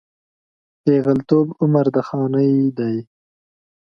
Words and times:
پېغلتوب 0.83 1.47
عمر 1.61 1.85
د 1.95 1.97
خانۍ 2.07 2.53
دی 2.77 2.97